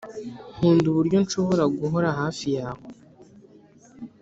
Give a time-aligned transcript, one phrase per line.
[0.55, 2.85] nkunda uburyo nshobora guhora hafi yawe